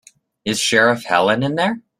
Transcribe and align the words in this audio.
Is 0.45 0.59
Sheriff 0.59 1.03
Helen 1.03 1.43
in 1.43 1.53
there? 1.53 1.83